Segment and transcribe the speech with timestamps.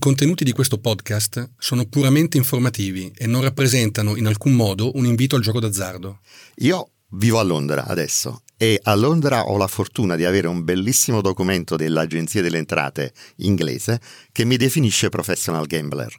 [0.00, 5.36] contenuti di questo podcast sono puramente informativi e non rappresentano in alcun modo un invito
[5.36, 6.20] al gioco d'azzardo.
[6.56, 11.20] Io vivo a Londra adesso e a Londra ho la fortuna di avere un bellissimo
[11.20, 14.00] documento dell'Agenzia delle Entrate inglese
[14.32, 16.12] che mi definisce professional gambler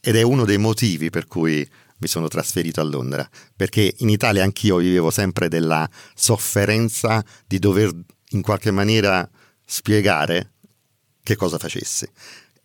[0.00, 1.68] ed è uno dei motivi per cui
[1.98, 7.90] mi sono trasferito a Londra, perché in Italia anch'io vivevo sempre della sofferenza di dover
[8.30, 9.28] in qualche maniera
[9.64, 10.52] spiegare
[11.22, 12.08] che cosa facessi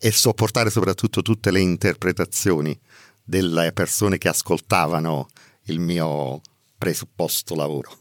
[0.04, 2.78] e sopportare soprattutto tutte le interpretazioni
[3.24, 5.28] delle persone che ascoltavano
[5.66, 6.42] il mio
[6.76, 7.96] presupposto lavoro.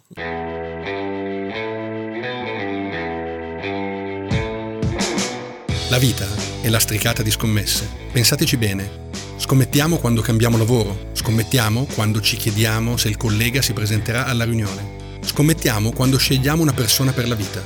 [5.90, 6.26] La vita
[6.62, 7.86] è lastricata di scommesse.
[8.10, 9.08] Pensateci bene.
[9.36, 15.18] Scommettiamo quando cambiamo lavoro, scommettiamo quando ci chiediamo se il collega si presenterà alla riunione,
[15.22, 17.62] scommettiamo quando scegliamo una persona per la vita.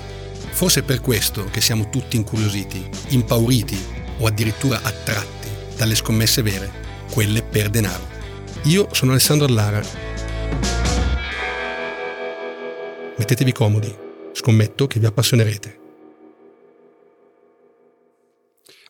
[0.50, 6.72] Forse è per questo che siamo tutti incuriositi, impauriti o addirittura attratti dalle scommesse vere,
[7.10, 8.08] quelle per denaro.
[8.64, 9.82] Io sono Alessandro Allara.
[13.16, 13.94] Mettetevi comodi,
[14.32, 15.80] scommetto che vi appassionerete.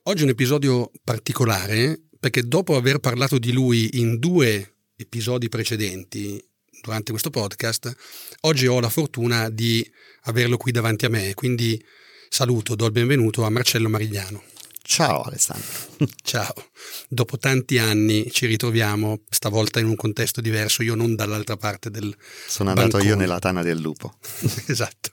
[0.04, 6.42] Oggi è un episodio particolare perché dopo aver parlato di lui in due episodi precedenti
[6.82, 7.94] durante questo podcast,
[8.42, 9.86] oggi ho la fortuna di
[10.22, 11.82] averlo qui davanti a me, quindi
[12.28, 14.53] saluto, do il benvenuto a Marcello Marigliano.
[14.86, 15.66] Ciao Alessandro.
[16.22, 16.52] Ciao.
[17.08, 22.14] Dopo tanti anni ci ritroviamo, stavolta in un contesto diverso, io non dall'altra parte del
[22.46, 23.10] Sono andato bancone.
[23.10, 24.18] io nella tana del lupo.
[24.68, 25.12] esatto.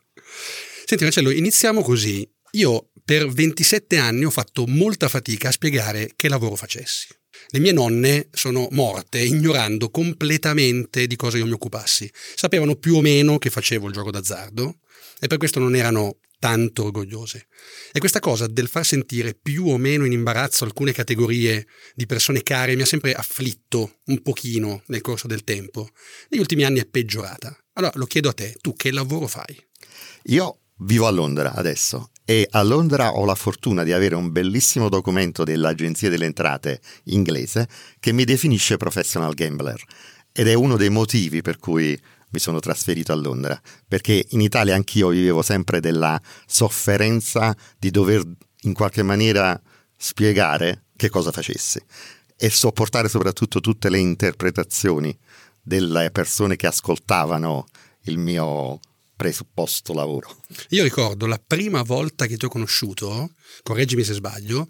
[0.86, 2.30] Senti Marcello, iniziamo così.
[2.52, 7.08] Io per 27 anni ho fatto molta fatica a spiegare che lavoro facessi.
[7.48, 12.12] Le mie nonne sono morte ignorando completamente di cosa io mi occupassi.
[12.36, 14.80] Sapevano più o meno che facevo il gioco d'azzardo
[15.18, 17.45] e per questo non erano tanto orgogliose.
[17.92, 22.42] E questa cosa del far sentire più o meno in imbarazzo alcune categorie di persone
[22.42, 25.89] care mi ha sempre afflitto un pochino nel corso del tempo.
[26.30, 27.56] Negli ultimi anni è peggiorata.
[27.73, 29.56] Allora lo chiedo a te, tu che lavoro fai?
[30.24, 34.90] Io vivo a Londra adesso e a Londra ho la fortuna di avere un bellissimo
[34.90, 37.69] documento dell'Agenzia delle Entrate inglese
[38.00, 39.80] che mi definisce professional gambler
[40.31, 42.00] ed è uno dei motivi per cui
[42.31, 48.24] mi sono trasferito a Londra, perché in Italia anch'io vivevo sempre della sofferenza di dover
[48.62, 49.59] in qualche maniera
[49.97, 51.80] spiegare che cosa facessi
[52.36, 55.16] e sopportare soprattutto tutte le interpretazioni
[55.62, 57.68] delle persone che ascoltavano
[58.06, 58.80] il mio
[59.16, 60.38] presupposto lavoro.
[60.69, 64.68] Io ricordo la prima volta che ti ho conosciuto, correggimi se sbaglio,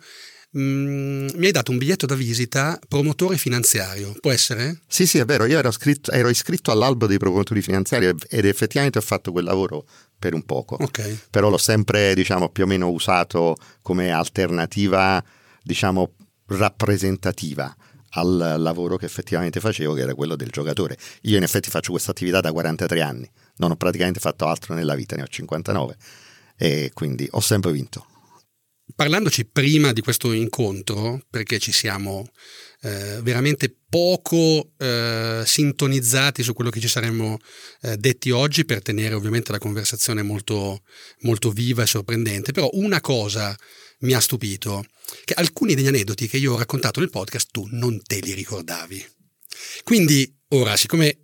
[0.58, 4.82] Mm, mi hai dato un biglietto da visita promotore finanziario, può essere?
[4.86, 8.98] Sì, sì, è vero, io ero, scritto, ero iscritto all'albo dei promotori finanziari ed effettivamente
[8.98, 9.86] ho fatto quel lavoro
[10.20, 10.78] per un poco.
[10.82, 11.18] Okay.
[11.30, 15.24] Però l'ho sempre, diciamo, più o meno usato come alternativa,
[15.64, 16.16] diciamo,
[16.48, 17.74] rappresentativa
[18.16, 20.98] al lavoro che effettivamente facevo, che era quello del giocatore.
[21.22, 24.96] Io in effetti faccio questa attività da 43 anni, non ho praticamente fatto altro nella
[24.96, 25.96] vita, ne ho 59
[26.58, 28.08] e quindi ho sempre vinto
[28.96, 32.30] parlandoci prima di questo incontro, perché ci siamo
[32.82, 37.38] eh, veramente poco eh, sintonizzati su quello che ci saremmo
[37.82, 40.84] eh, detti oggi per tenere ovviamente la conversazione molto,
[41.20, 43.56] molto viva e sorprendente, però una cosa
[44.00, 44.84] mi ha stupito,
[45.26, 49.06] che alcuni degli aneddoti che io ho raccontato nel podcast tu non te li ricordavi.
[49.84, 51.18] Quindi ora, siccome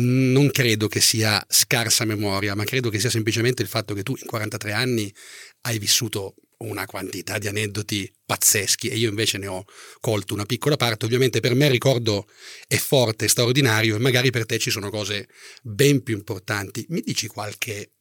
[0.00, 4.14] non credo che sia scarsa memoria, ma credo che sia semplicemente il fatto che tu
[4.16, 5.12] in 43 anni
[5.62, 9.64] hai vissuto una quantità di aneddoti pazzeschi e io invece ne ho
[10.00, 11.04] colto una piccola parte.
[11.04, 12.26] Ovviamente per me il ricordo
[12.66, 15.28] è forte, straordinario e magari per te ci sono cose
[15.62, 16.84] ben più importanti.
[16.88, 17.92] Mi dici qualche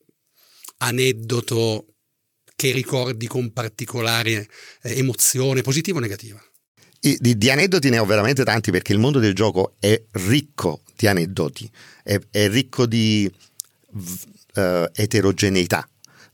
[0.77, 1.93] aneddoto
[2.55, 4.49] che ricordi con particolare
[4.81, 6.41] eh, emozione, positiva o negativa?
[6.99, 11.07] Di, di, aneddoti ne ho veramente tanti perché il mondo del gioco è ricco di
[11.07, 11.69] aneddoti,
[12.03, 13.31] è, è ricco di
[13.93, 14.61] uh,
[14.93, 15.87] eterogeneità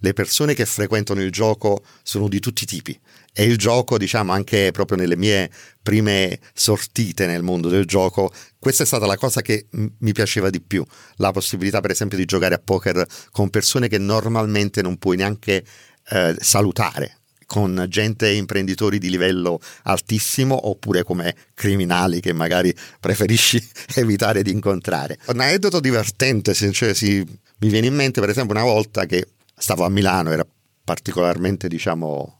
[0.03, 2.99] le persone che frequentano il gioco sono di tutti i tipi.
[3.31, 5.49] E il gioco, diciamo, anche proprio nelle mie
[5.81, 10.61] prime sortite nel mondo del gioco, questa è stata la cosa che mi piaceva di
[10.61, 10.85] più,
[11.15, 15.63] la possibilità per esempio di giocare a poker con persone che normalmente non puoi neanche
[16.09, 23.63] eh, salutare con gente imprenditori di livello altissimo oppure come criminali che magari preferisci
[23.95, 25.19] evitare di incontrare.
[25.27, 27.23] Un aneddoto divertente, cioè, si,
[27.59, 29.27] mi viene in mente per esempio una volta che
[29.63, 30.45] stavo a Milano, era
[30.83, 32.37] particolarmente, diciamo,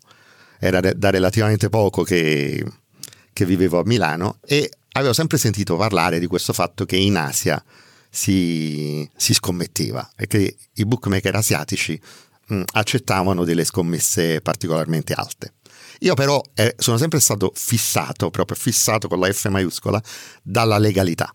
[0.59, 2.61] era da relativamente poco che,
[3.31, 7.63] che vivevo a Milano e avevo sempre sentito parlare di questo fatto che in Asia
[8.09, 11.97] si, si scommetteva e che i bookmaker asiatici
[12.47, 15.53] mh, accettavano delle scommesse particolarmente alte.
[15.99, 20.03] Io però eh, sono sempre stato fissato, proprio fissato con la F maiuscola,
[20.41, 21.33] dalla legalità.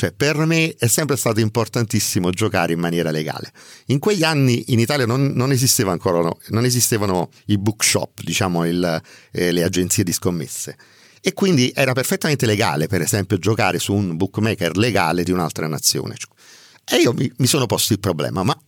[0.00, 3.52] Cioè, per me è sempre stato importantissimo giocare in maniera legale.
[3.88, 8.64] In quegli anni in Italia non, non esisteva ancora, no, non esistevano i bookshop, diciamo
[8.64, 10.78] il, eh, le agenzie di scommesse.
[11.20, 16.14] E quindi era perfettamente legale, per esempio, giocare su un bookmaker legale di un'altra nazione.
[16.90, 18.58] E io mi, mi sono posto il problema, ma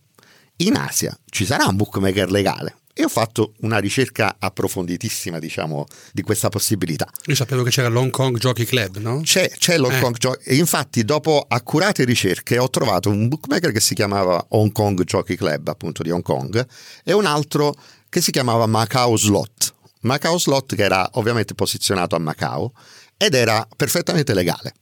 [0.57, 2.75] in Asia ci sarà un bookmaker legale?
[2.95, 7.07] E ho fatto una ricerca approfonditissima, diciamo, di questa possibilità.
[7.25, 9.21] Io sapevo che c'era l'Hong Kong Jockey Club, no?
[9.21, 9.99] C'è, c'è l'Hong eh.
[9.99, 14.71] Kong Jockey e infatti dopo accurate ricerche ho trovato un bookmaker che si chiamava Hong
[14.71, 16.65] Kong Jockey Club, appunto di Hong Kong,
[17.03, 17.73] e un altro
[18.09, 19.73] che si chiamava Macau Slot.
[20.01, 22.73] Macau Slot che era ovviamente posizionato a Macao
[23.17, 24.73] ed era perfettamente legale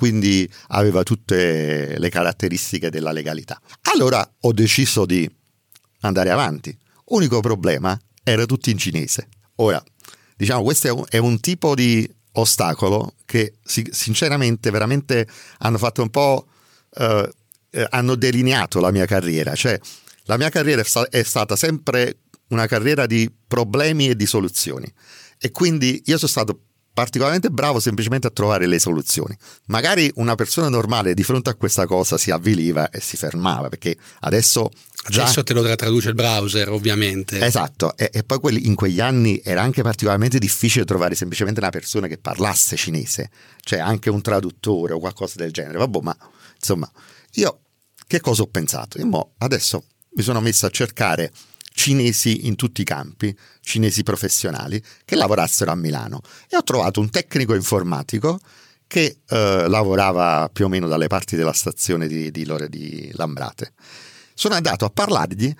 [0.00, 3.60] quindi aveva tutte le caratteristiche della legalità.
[3.92, 5.30] Allora ho deciso di
[6.00, 6.74] andare avanti.
[7.10, 9.28] Unico problema, era tutto in cinese.
[9.56, 9.82] Ora,
[10.36, 15.26] diciamo, questo è un, è un tipo di ostacolo che sinceramente veramente
[15.58, 16.46] hanno fatto un po'...
[16.96, 17.28] Uh,
[17.90, 19.78] hanno delineato la mia carriera, cioè
[20.24, 22.16] la mia carriera è stata sempre
[22.48, 24.92] una carriera di problemi e di soluzioni
[25.38, 26.60] e quindi io sono stato
[26.92, 29.36] particolarmente bravo semplicemente a trovare le soluzioni.
[29.66, 33.96] Magari una persona normale di fronte a questa cosa si avviliva e si fermava, perché
[34.20, 34.70] adesso...
[35.08, 35.22] Già...
[35.22, 37.40] Adesso te lo traduce il browser, ovviamente.
[37.44, 41.70] Esatto, e, e poi quelli, in quegli anni era anche particolarmente difficile trovare semplicemente una
[41.70, 43.30] persona che parlasse cinese,
[43.62, 45.78] cioè anche un traduttore o qualcosa del genere.
[45.78, 46.16] Vabbè, ma
[46.54, 46.90] insomma,
[47.34, 47.60] io
[48.06, 48.98] che cosa ho pensato?
[48.98, 49.84] Io adesso
[50.14, 51.30] mi sono messo a cercare
[51.80, 56.20] cinesi in tutti i campi, cinesi professionali, che lavorassero a Milano.
[56.46, 58.38] E ho trovato un tecnico informatico
[58.86, 63.72] che eh, lavorava più o meno dalle parti della stazione di, di, di Lambrate.
[64.34, 65.50] Sono andato a parlargli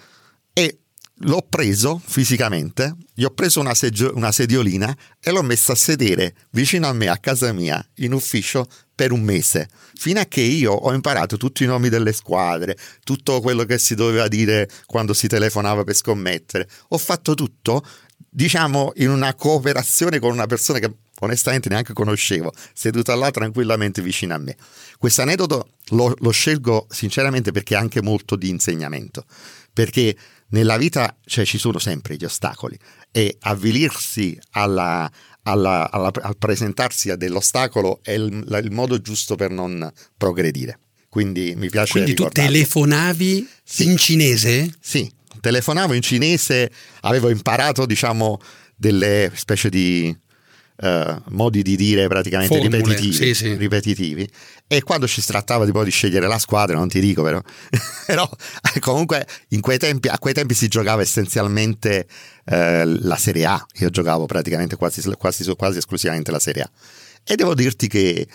[0.53, 0.79] e
[1.21, 6.35] l'ho preso fisicamente, gli ho preso una, seggio- una, sediolina e l'ho messa a sedere
[6.51, 10.73] vicino a me a casa mia in ufficio per un mese, fino a che io
[10.73, 15.27] ho imparato tutti i nomi delle squadre, tutto quello che si doveva dire quando si
[15.27, 16.69] telefonava per scommettere.
[16.89, 17.83] Ho fatto tutto,
[18.29, 24.35] diciamo, in una cooperazione con una persona che onestamente neanche conoscevo, seduta là tranquillamente vicino
[24.35, 24.57] a me.
[24.99, 29.25] Questo aneddoto lo, lo scelgo sinceramente perché è anche molto di insegnamento,
[29.73, 30.15] perché
[30.51, 32.79] nella vita cioè, ci sono sempre gli ostacoli
[33.11, 35.11] e avvilirsi alla,
[35.43, 40.79] alla, alla, al presentarsi a dell'ostacolo è il, il, modo giusto per non progredire.
[41.09, 43.85] Quindi mi piace Quindi tu telefonavi sì.
[43.85, 44.73] in cinese?
[44.81, 45.11] Sì,
[45.41, 46.71] telefonavo in cinese,
[47.01, 48.39] avevo imparato diciamo
[48.77, 50.17] delle specie di
[50.81, 53.55] uh, modi di dire praticamente Formule, ripetitivi, sì, sì.
[53.55, 54.31] ripetitivi,
[54.67, 57.41] E quando ci si trattava di poi di scegliere la squadra, non ti dico però,
[58.07, 58.29] però
[58.81, 59.27] comunque
[59.61, 62.07] quei tempi, a quei tempi si giocava essenzialmente
[62.47, 62.55] uh,
[63.01, 63.67] la Serie A.
[63.81, 66.71] Io giocavo praticamente quasi, quasi, quasi esclusivamente la Serie A.
[67.25, 68.27] E devo dirti che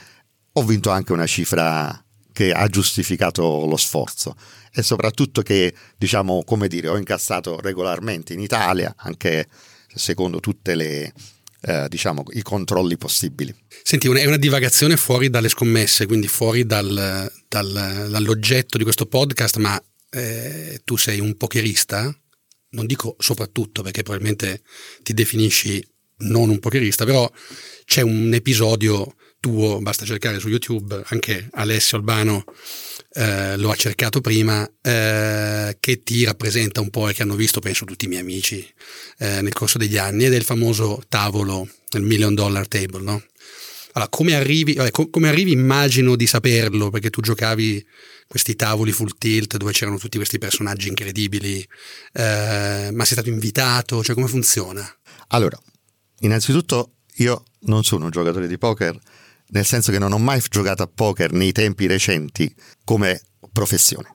[0.53, 1.99] ho vinto anche una cifra
[2.31, 4.35] che ha giustificato lo sforzo
[4.71, 9.47] e soprattutto che, diciamo, come dire, ho incassato regolarmente in Italia, anche
[9.87, 11.13] secondo tutte le,
[11.67, 13.53] eh, diciamo, i controlli possibili.
[13.81, 19.57] Senti, è una divagazione fuori dalle scommesse, quindi fuori dal, dal, dall'oggetto di questo podcast,
[19.57, 19.81] ma
[20.11, 22.15] eh, tu sei un pokerista?
[22.69, 24.61] Non dico soprattutto perché probabilmente
[25.01, 25.83] ti definisci
[26.17, 27.29] non un pokerista, però
[27.83, 32.43] c'è un episodio tuo, basta cercare su YouTube, anche Alessio Albano
[33.15, 37.61] eh, lo ha cercato prima, eh, che ti rappresenta un po' e che hanno visto,
[37.61, 38.67] penso, tutti i miei amici
[39.19, 43.23] eh, nel corso degli anni, ed è il famoso tavolo, il million dollar table, no?
[43.93, 47.85] Allora, come arrivi, vabbè, co- come arrivi immagino di saperlo, perché tu giocavi
[48.27, 51.65] questi tavoli full tilt dove c'erano tutti questi personaggi incredibili,
[52.11, 54.85] eh, ma sei stato invitato, cioè come funziona?
[55.29, 55.57] Allora,
[56.19, 58.99] innanzitutto io non sono un giocatore di poker,
[59.47, 63.21] nel senso che non ho mai giocato a poker nei tempi recenti come
[63.51, 64.13] professione.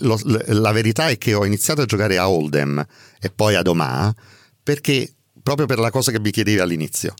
[0.00, 2.84] Lo, la verità è che ho iniziato a giocare a Hold'em
[3.20, 4.14] e poi ad Omaha
[4.62, 7.14] perché proprio per la cosa che mi chiedevi all'inizio,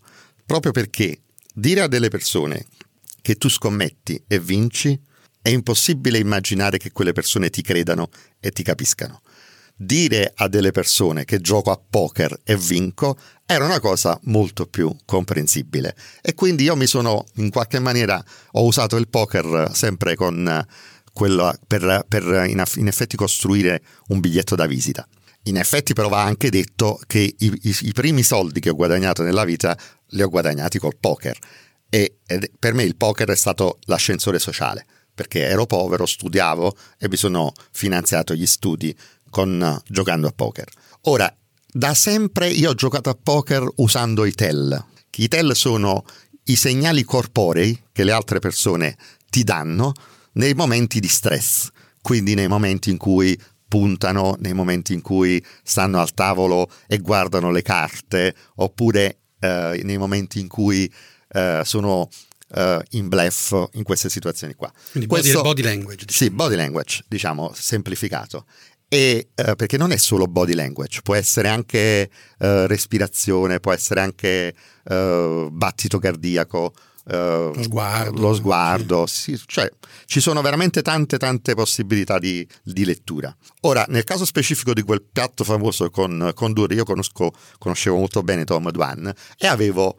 [0.45, 1.21] proprio perché
[1.55, 2.67] dire a delle persone
[3.21, 4.99] che tu scommetti e vinci
[5.43, 8.09] è impossibile immaginare che quelle persone ti credano
[8.41, 9.21] e ti capiscano
[9.77, 14.95] dire a delle persone che gioco a poker e vinco era una cosa molto più
[15.05, 20.67] comprensibile e quindi io mi sono in qualche maniera ho usato il poker sempre con
[21.13, 25.07] quello per, per in, effetti costruire un biglietto da visita.
[25.45, 29.23] In effetti però va anche detto che i, i, i primi soldi che ho guadagnato
[29.23, 29.79] nella vita
[30.09, 31.39] li ho guadagnati col poker
[31.89, 32.17] e
[32.59, 34.85] per me il poker è stato l'ascensore sociale
[35.17, 38.95] perché ero povero, studiavo e mi sono finanziato gli studi
[39.37, 40.67] con, giocando a poker.
[41.03, 41.31] Ora,
[41.71, 44.83] Da sempre io ho giocato a poker usando i tell.
[45.15, 46.05] I tell sono
[46.45, 48.97] i segnali corporei che le altre persone
[49.29, 49.93] ti danno
[50.35, 51.69] nei momenti di stress,
[52.01, 53.39] quindi nei momenti in cui
[53.69, 59.99] puntano, nei momenti in cui stanno al tavolo e guardano le carte, oppure eh, nei
[59.99, 60.91] momenti in cui
[61.29, 62.09] eh, sono
[62.55, 64.73] eh, in bluff in queste situazioni qua.
[64.93, 66.07] Quindi Questo, body, language.
[66.07, 66.31] Diciamo.
[66.31, 68.47] Sì, body language, diciamo, semplificato.
[68.89, 74.01] E, eh, perché non è solo body language, può essere anche eh, respirazione, può essere
[74.01, 76.73] anche eh, battito cardiaco,
[77.09, 79.37] Uh, lo sguardo, lo sguardo sì.
[79.37, 79.71] Sì, cioè,
[80.07, 83.35] ci sono veramente tante tante possibilità di, di, lettura.
[83.61, 88.23] Ora, nel caso specifico di quel piatto famoso con, con Duri, io conosco, conoscevo molto
[88.25, 89.97] bene Tom Dwan e avevo,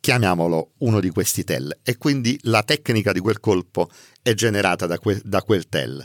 [0.00, 3.90] chiamiamolo, uno di questi tell e quindi la tecnica di quel colpo
[4.22, 6.02] è generata da, que, da quel tell.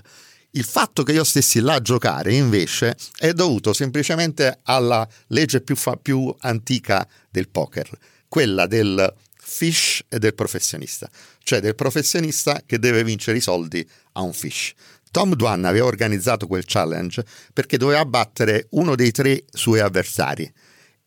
[0.56, 5.76] Il fatto che io stessi là a giocare invece è dovuto semplicemente alla legge più,
[5.76, 7.90] fa- più antica del poker,
[8.28, 11.10] quella del fish e del professionista,
[11.42, 14.74] cioè del professionista che deve vincere i soldi a un fish.
[15.10, 20.54] Tom Dwan aveva organizzato quel challenge perché doveva battere uno dei tre suoi avversari.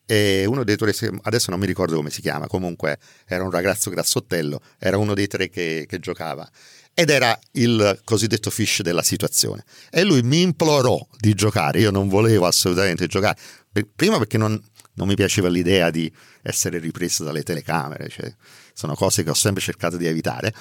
[0.08, 3.90] E uno dei tre, adesso non mi ricordo come si chiama, comunque era un ragazzo
[3.90, 6.48] grassottello, era uno dei tre che, che giocava
[6.98, 9.64] ed era il cosiddetto fish della situazione.
[9.90, 13.36] E lui mi implorò di giocare, io non volevo assolutamente giocare,
[13.94, 14.58] prima perché non,
[14.94, 16.10] non mi piaceva l'idea di
[16.40, 18.34] essere ripreso dalle telecamere, cioè,
[18.72, 20.54] sono cose che ho sempre cercato di evitare.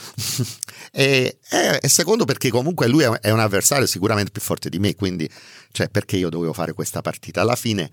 [0.91, 4.93] e, e, e, secondo perché comunque lui è un avversario sicuramente più forte di me,
[4.93, 5.29] quindi
[5.71, 7.39] cioè, perché io dovevo fare questa partita?
[7.39, 7.89] Alla fine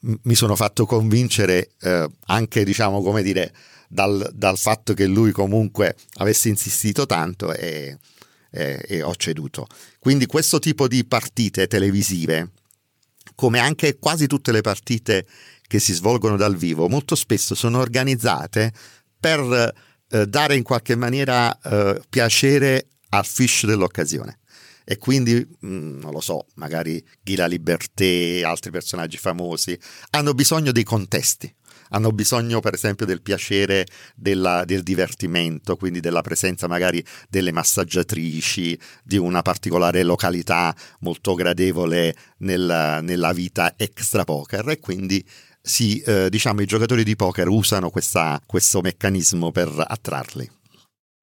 [0.00, 3.50] mi sono fatto convincere eh, anche, diciamo, come dire,
[3.92, 7.98] dal, dal, fatto che lui comunque avesse insistito tanto e,
[8.50, 9.66] e, e ho ceduto.
[9.98, 12.52] Quindi questo tipo di partite televisive,
[13.34, 15.26] come anche quasi tutte le partite
[15.66, 18.72] che si svolgono dal vivo molto spesso sono organizzate
[19.18, 19.72] per
[20.08, 24.38] eh, dare in qualche maniera eh, piacere al fish dell'occasione.
[24.84, 29.78] E quindi, mh, mm, non lo so, magari Ghila Liberté, altri personaggi famosi,
[30.10, 31.54] hanno bisogno dei contesti
[31.92, 38.78] hanno bisogno per esempio del piacere della, del divertimento, quindi della presenza magari delle massaggiatrici,
[39.02, 45.24] di una particolare località molto gradevole nella, nella vita extra poker e quindi
[45.60, 50.50] sì, eh, diciamo, i giocatori di poker usano questa, questo meccanismo per attrarli.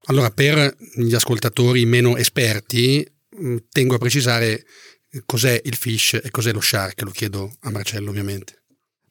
[0.05, 3.05] Allora, per gli ascoltatori meno esperti,
[3.37, 4.65] mm, tengo a precisare
[5.25, 8.58] cos'è il fish e cos'è lo shark, lo chiedo a Marcello ovviamente.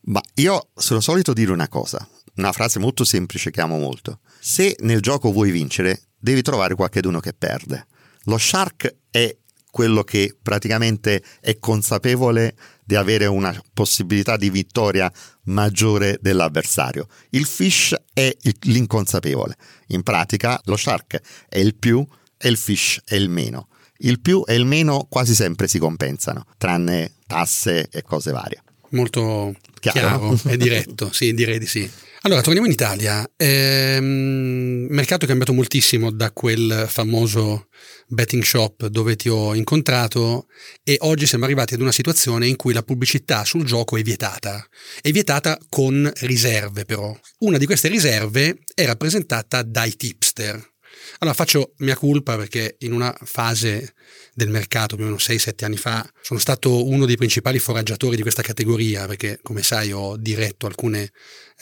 [0.09, 4.21] Ma io sono solito dire una cosa, una frase molto semplice che amo molto.
[4.41, 7.87] Se nel gioco vuoi vincere, devi trovare qualcuno che perde.
[8.25, 9.37] Lo shark è
[9.71, 15.13] quello che praticamente è consapevole di avere una possibilità di vittoria
[15.45, 17.07] maggiore dell'avversario.
[17.31, 19.57] Il fish è l'inconsapevole.
[19.89, 22.05] In pratica lo shark è il più
[22.39, 23.69] e il fish è il meno.
[23.99, 28.63] Il più e il meno quasi sempre si compensano, tranne tasse e cose varie.
[28.91, 31.91] Molto chiaro, chiaro e diretto, sì, direi di sì.
[32.23, 33.29] Allora, torniamo in Italia.
[33.37, 37.69] Ehm, mercato è cambiato moltissimo da quel famoso
[38.09, 40.47] betting shop dove ti ho incontrato
[40.83, 44.67] e oggi siamo arrivati ad una situazione in cui la pubblicità sul gioco è vietata.
[45.01, 47.17] È vietata con riserve però.
[47.39, 50.77] Una di queste riserve è rappresentata dai tipster.
[51.21, 53.95] Allora faccio mia colpa perché in una fase
[54.35, 58.23] del mercato, più o meno 6-7 anni fa, sono stato uno dei principali foraggiatori di
[58.23, 61.11] questa categoria perché, come sai, ho diretto alcune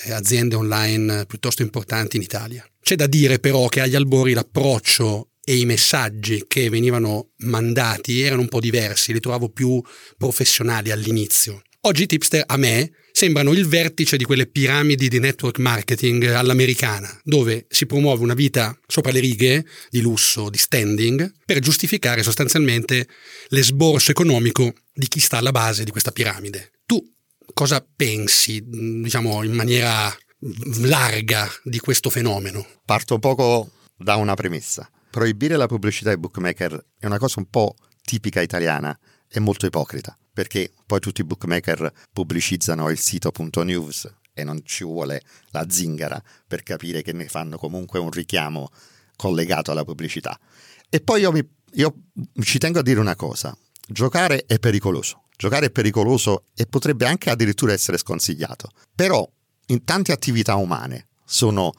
[0.04, 2.68] eh, aziende online piuttosto importanti in Italia.
[2.82, 8.42] C'è da dire però che agli albori l'approccio e i messaggi che venivano mandati erano
[8.42, 9.80] un po' diversi, li trovavo più
[10.18, 11.62] professionali all'inizio.
[11.86, 17.66] Oggi tipster a me sembrano il vertice di quelle piramidi di network marketing all'americana, dove
[17.68, 23.06] si promuove una vita sopra le righe, di lusso, di standing, per giustificare sostanzialmente
[23.50, 26.72] l'esborso economico di chi sta alla base di questa piramide.
[26.86, 27.00] Tu
[27.54, 30.12] cosa pensi, diciamo, in maniera
[30.80, 32.66] larga di questo fenomeno?
[32.84, 34.90] Parto poco da una premessa.
[35.08, 38.98] Proibire la pubblicità ai bookmaker è una cosa un po' tipica italiana
[39.36, 45.22] e molto ipocrita perché poi tutti i bookmaker pubblicizzano il sito.news e non ci vuole
[45.50, 48.70] la zingara per capire che ne fanno comunque un richiamo
[49.16, 50.38] collegato alla pubblicità.
[50.90, 51.94] E poi io, mi, io
[52.42, 53.56] ci tengo a dire una cosa,
[53.88, 59.26] giocare è pericoloso, giocare è pericoloso e potrebbe anche addirittura essere sconsigliato, però
[59.68, 61.72] in tante attività umane sono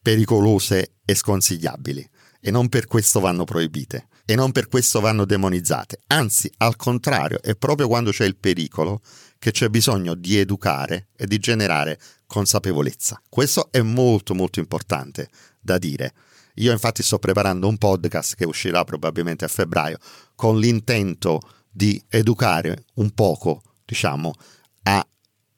[0.00, 2.08] pericolose e sconsigliabili
[2.40, 6.00] e non per questo vanno proibite e non per questo vanno demonizzate.
[6.08, 9.00] Anzi, al contrario, è proprio quando c'è il pericolo
[9.38, 13.20] che c'è bisogno di educare e di generare consapevolezza.
[13.28, 15.28] Questo è molto molto importante
[15.60, 16.14] da dire.
[16.54, 19.98] Io infatti sto preparando un podcast che uscirà probabilmente a febbraio
[20.34, 21.40] con l'intento
[21.70, 24.32] di educare un poco, diciamo,
[24.84, 25.06] a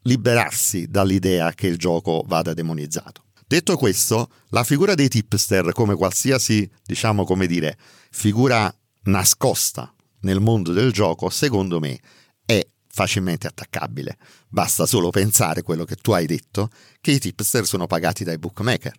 [0.02, 3.25] liberarsi dall'idea che il gioco vada demonizzato.
[3.48, 7.78] Detto questo, la figura dei tipster, come qualsiasi, diciamo come dire,
[8.10, 8.74] figura
[9.04, 11.96] nascosta nel mondo del gioco, secondo me
[12.44, 14.18] è facilmente attaccabile.
[14.48, 18.94] Basta solo pensare quello che tu hai detto, che i tipster sono pagati dai bookmaker.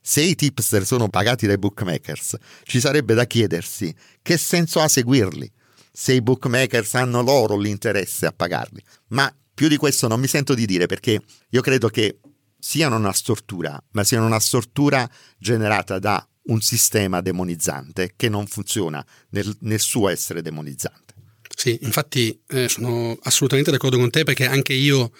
[0.00, 5.48] Se i tipster sono pagati dai bookmakers, ci sarebbe da chiedersi che senso ha seguirli,
[5.92, 8.82] se i bookmakers hanno loro l'interesse a pagarli.
[9.10, 12.18] Ma più di questo non mi sento di dire perché io credo che
[12.64, 19.04] siano una stortura, ma siano una stortura generata da un sistema demonizzante che non funziona
[19.30, 21.14] nel, nel suo essere demonizzante.
[21.54, 25.12] Sì, infatti eh, sono assolutamente d'accordo con te perché anche io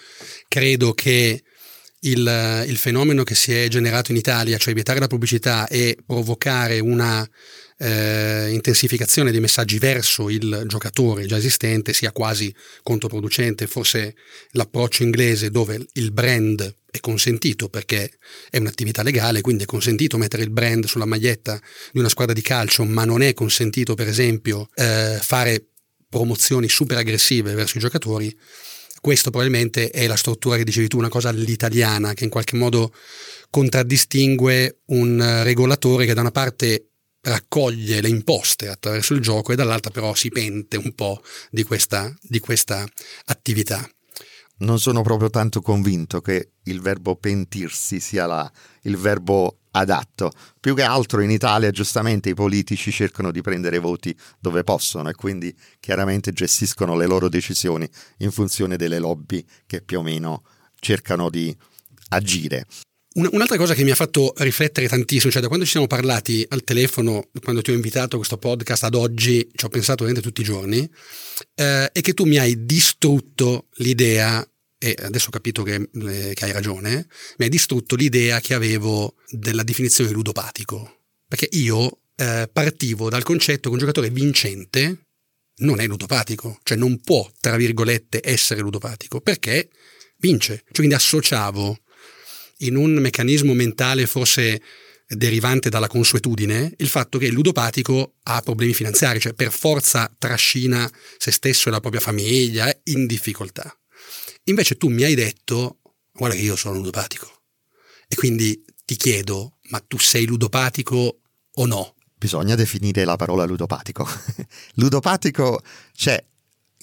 [0.47, 1.43] credo che
[1.99, 6.79] il, il, fenomeno che si è generato in Italia, cioè vietare la pubblicità e provocare
[6.79, 7.29] una
[7.77, 13.67] eh, intensificazione dei messaggi verso il giocatore già esistente, sia quasi controproducente.
[13.67, 14.15] Forse
[14.51, 18.11] l'approccio inglese dove il brand è consentito perché
[18.51, 21.59] è un'attività legale, quindi è consentito mettere il brand sulla maglietta
[21.91, 25.69] di una squadra di calcio, ma non è consentito per esempio eh, fare
[26.07, 28.37] promozioni super aggressive verso i giocatori
[29.01, 32.93] questo probabilmente è la struttura che dicevi tu, una cosa all'italiana che in qualche modo
[33.49, 39.91] contraddistingue un regolatore che da una parte raccoglie le imposte attraverso il gioco e dall'altra
[39.91, 42.87] però si pente un po' di questa, di questa
[43.25, 43.85] attività.
[44.59, 48.49] Non sono proprio tanto convinto che il verbo pentirsi sia la,
[48.83, 50.31] il verbo adatto.
[50.59, 55.13] Più che altro in Italia giustamente i politici cercano di prendere voti dove possono e
[55.15, 60.43] quindi chiaramente gestiscono le loro decisioni in funzione delle lobby che più o meno
[60.79, 61.55] cercano di
[62.09, 62.65] agire.
[63.15, 66.63] Un'altra cosa che mi ha fatto riflettere tantissimo, cioè da quando ci siamo parlati al
[66.63, 70.41] telefono, quando ti ho invitato a questo podcast ad oggi, ci ho pensato veramente tutti
[70.41, 70.89] i giorni,
[71.53, 74.43] eh, è che tu mi hai distrutto l'idea
[74.79, 79.15] e adesso ho capito che, eh, che, hai ragione, mi hai distrutto l'idea che avevo
[79.29, 81.01] della definizione ludopatico.
[81.27, 85.05] Perché io eh, partivo dal concetto che un giocatore vincente
[85.57, 89.69] non è ludopatico, cioè non può, tra virgolette, essere ludopatico, perché
[90.17, 90.63] vince.
[90.65, 91.77] Cioè, quindi associavo
[92.59, 94.61] in un meccanismo mentale forse
[95.07, 100.89] derivante dalla consuetudine il fatto che il ludopatico ha problemi finanziari, cioè per forza trascina
[101.17, 103.75] se stesso e la propria famiglia in difficoltà.
[104.45, 105.79] Invece tu mi hai detto,
[106.11, 107.41] guarda che io sono ludopatico.
[108.07, 111.19] E quindi ti chiedo, ma tu sei ludopatico
[111.53, 111.95] o no?
[112.15, 114.07] Bisogna definire la parola ludopatico.
[114.75, 115.61] ludopatico
[115.93, 116.23] c'è...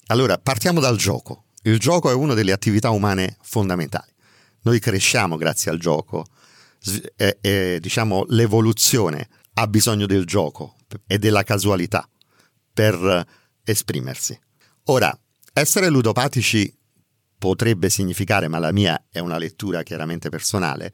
[0.07, 1.45] Allora, partiamo dal gioco.
[1.63, 4.11] Il gioco è una delle attività umane fondamentali.
[4.63, 6.27] Noi cresciamo grazie al gioco.
[7.17, 12.09] E, e, diciamo, l'evoluzione ha bisogno del gioco e della casualità
[12.73, 13.27] per
[13.65, 14.39] esprimersi.
[14.85, 15.17] Ora,
[15.53, 16.75] essere ludopatici
[17.39, 20.93] potrebbe significare, ma la mia è una lettura chiaramente personale,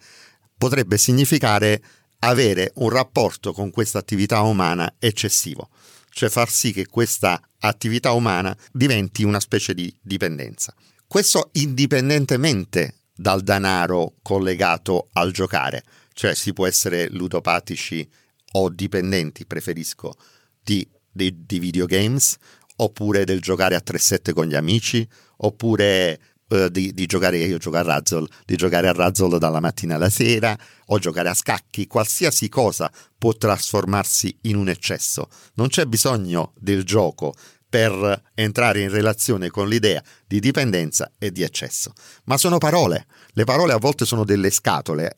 [0.57, 1.83] potrebbe significare
[2.21, 5.69] avere un rapporto con questa attività umana eccessivo,
[6.11, 10.75] cioè far sì che questa attività umana diventi una specie di dipendenza.
[11.07, 18.09] Questo indipendentemente dal denaro collegato al giocare, cioè si può essere ludopatici
[18.53, 20.15] o dipendenti, preferisco,
[20.63, 22.37] di, di, di videogames,
[22.77, 25.07] oppure del giocare a 3-7 con gli amici,
[25.39, 29.97] oppure eh, di, di, giocare, io gioco a Razzle, di giocare a Razzle dalla mattina
[29.97, 35.29] alla sera o giocare a scacchi, qualsiasi cosa può trasformarsi in un eccesso.
[35.55, 37.35] Non c'è bisogno del gioco
[37.77, 41.93] per entrare in relazione con l'idea di dipendenza e di eccesso.
[42.25, 43.07] Ma sono parole.
[43.33, 45.15] Le parole a volte sono delle scatole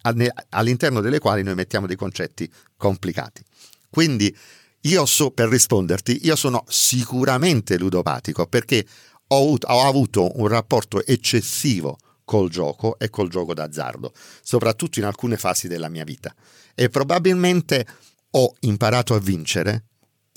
[0.51, 3.45] all'interno delle quali noi mettiamo dei concetti complicati.
[3.89, 4.37] Quindi
[4.81, 8.85] io so, per risponderti, io sono sicuramente ludopatico perché
[9.29, 15.37] ho, ho avuto un rapporto eccessivo col gioco e col gioco d'azzardo, soprattutto in alcune
[15.37, 16.35] fasi della mia vita.
[16.75, 17.87] E probabilmente
[18.33, 19.85] ho imparato a vincere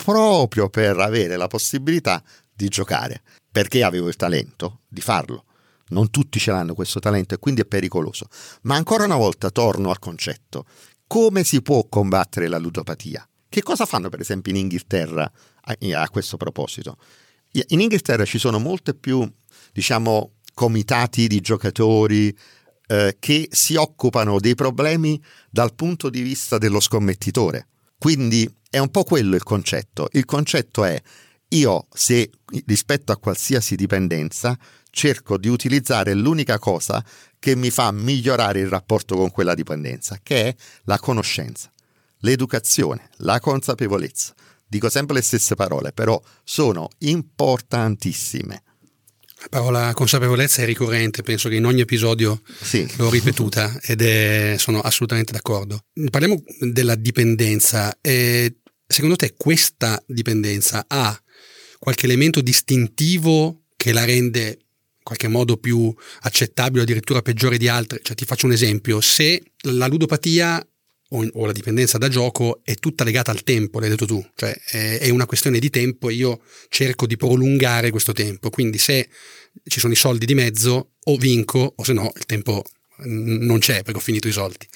[0.04, 5.46] proprio per avere la possibilità di giocare, perché avevo il talento di farlo.
[5.90, 8.28] Non tutti ce l'hanno questo talento e quindi è pericoloso.
[8.64, 10.66] Ma ancora una volta torno al concetto.
[11.06, 13.28] Come si può combattere la ludopatia?
[13.50, 15.30] Che cosa fanno per esempio in Inghilterra
[15.64, 16.98] a, questo proposito?
[17.52, 19.30] In Inghilterra ci sono molte più,
[19.74, 22.36] diciamo, comitati di giocatori
[22.88, 27.68] eh, che si occupano dei problemi dal punto di vista dello scommettitore.
[27.98, 30.08] Quindi è un po' quello il concetto.
[30.14, 31.00] Il concetto è
[31.50, 32.32] io se
[32.66, 34.58] rispetto a qualsiasi dipendenza
[34.90, 37.04] cerco di utilizzare l'unica cosa
[37.38, 41.70] che mi fa migliorare il rapporto con quella dipendenza, che è la conoscenza,
[42.20, 44.34] l'educazione, la consapevolezza.
[44.66, 48.64] Dico sempre le stesse parole, però sono importantissime.
[49.42, 52.88] La parola consapevolezza è ricorrente, penso che in ogni episodio sì.
[52.96, 55.86] l'ho ripetuta ed è, sono assolutamente d'accordo.
[56.10, 57.98] Parliamo della dipendenza.
[58.00, 58.61] E
[58.92, 61.20] secondo te questa dipendenza ha
[61.80, 64.48] qualche elemento distintivo che la rende
[65.02, 68.00] in qualche modo più accettabile o addirittura peggiore di altre?
[68.04, 70.64] Cioè, ti faccio un esempio, se la ludopatia
[71.14, 75.10] o, la dipendenza da gioco è tutta legata al tempo, l'hai detto tu, cioè è,
[75.10, 79.10] una questione di tempo e io cerco di prolungare questo tempo, quindi se
[79.66, 82.64] ci sono i soldi di mezzo o vinco o se no il tempo
[83.04, 84.68] non c'è perché ho finito i soldi.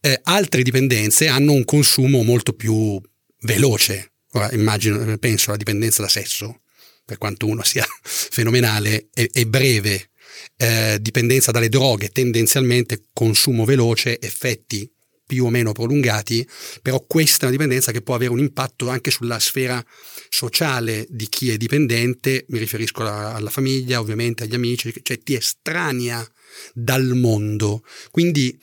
[0.00, 3.00] Eh, altre dipendenze hanno un consumo molto più
[3.40, 6.60] veloce, Ora, immagino, penso alla dipendenza da sesso,
[7.04, 10.10] per quanto uno sia fenomenale, è, è breve.
[10.56, 14.90] Eh, dipendenza dalle droghe, tendenzialmente consumo veloce, effetti
[15.26, 16.46] più o meno prolungati,
[16.82, 19.84] però questa è una dipendenza che può avere un impatto anche sulla sfera
[20.28, 25.34] sociale di chi è dipendente, mi riferisco alla, alla famiglia, ovviamente agli amici, cioè ti
[25.34, 26.26] estranea
[26.72, 27.84] dal mondo.
[28.10, 28.58] Quindi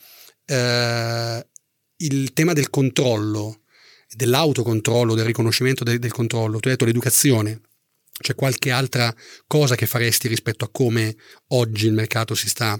[0.46, 1.46] eh,
[1.96, 3.62] il tema del controllo,
[4.18, 7.60] dell'autocontrollo, del riconoscimento del, del controllo, tu hai detto l'educazione,
[8.20, 9.14] c'è qualche altra
[9.46, 11.16] cosa che faresti rispetto a come
[11.48, 12.78] oggi il mercato si sta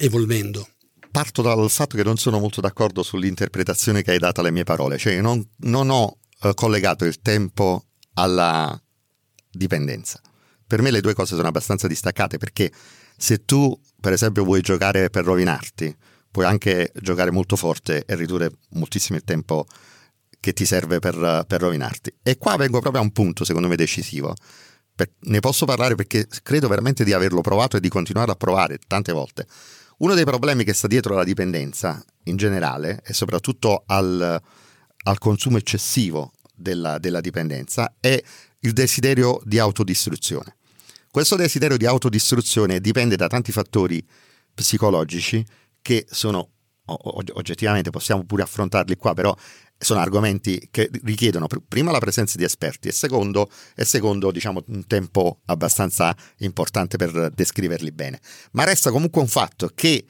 [0.00, 0.68] evolvendo?
[1.10, 4.98] parto dal fatto che non sono molto d'accordo sull'interpretazione che hai dato alle mie parole,
[4.98, 8.80] cioè non, non ho eh, collegato il tempo alla
[9.50, 10.20] dipendenza.
[10.64, 12.70] Per me le due cose sono abbastanza distaccate perché
[13.16, 15.96] se tu, per esempio, vuoi giocare per rovinarti,
[16.30, 19.66] puoi anche giocare molto forte e ridurre moltissimo il tempo
[20.40, 22.14] che ti serve per, per rovinarti.
[22.22, 24.34] E qua vengo proprio a un punto, secondo me, decisivo.
[24.94, 28.78] Per, ne posso parlare perché credo veramente di averlo provato e di continuare a provare
[28.86, 29.46] tante volte.
[29.98, 34.40] Uno dei problemi che sta dietro alla dipendenza in generale e soprattutto al,
[35.04, 38.20] al consumo eccessivo della, della dipendenza è
[38.60, 40.56] il desiderio di autodistruzione.
[41.10, 44.04] Questo desiderio di autodistruzione dipende da tanti fattori
[44.54, 45.44] psicologici
[45.80, 46.50] che sono
[46.90, 49.34] oggettivamente possiamo pure affrontarli qua, però
[49.78, 54.86] sono argomenti che richiedono prima la presenza di esperti e secondo, e secondo diciamo, un
[54.86, 58.20] tempo abbastanza importante per descriverli bene.
[58.52, 60.04] Ma resta comunque un fatto che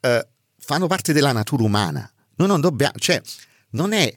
[0.00, 2.10] eh, fanno parte della natura umana.
[2.36, 3.20] Noi non dobbiamo, cioè,
[3.70, 4.12] non è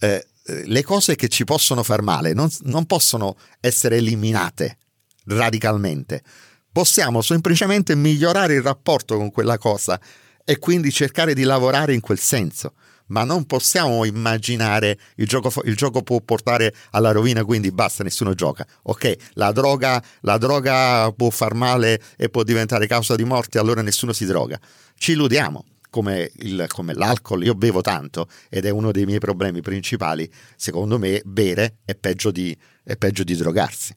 [0.00, 4.78] eh, le cose che ci possono far male, non, non possono essere eliminate
[5.26, 6.22] radicalmente.
[6.70, 9.98] Possiamo semplicemente migliorare il rapporto con quella cosa
[10.44, 12.74] e quindi cercare di lavorare in quel senso
[13.12, 18.32] ma non possiamo immaginare il gioco, il gioco può portare alla rovina, quindi basta, nessuno
[18.32, 18.66] gioca.
[18.84, 23.82] Ok, la droga, la droga può far male e può diventare causa di morte, allora
[23.82, 24.58] nessuno si droga.
[24.96, 25.64] Ci illudiamo.
[25.92, 30.26] Come, il, come l'alcol, io bevo tanto ed è uno dei miei problemi principali.
[30.56, 33.94] Secondo me, bere è peggio di, è peggio di drogarsi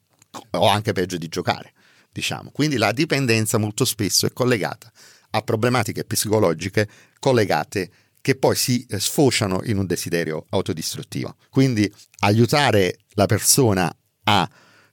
[0.50, 1.72] o anche peggio di giocare.
[2.12, 2.50] Diciamo.
[2.50, 4.92] Quindi la dipendenza molto spesso è collegata
[5.30, 6.86] a problematiche psicologiche
[7.18, 7.90] collegate
[8.26, 11.36] che poi si eh, sfociano in un desiderio autodistruttivo.
[11.48, 11.88] Quindi
[12.22, 13.88] aiutare la persona
[14.24, 14.50] a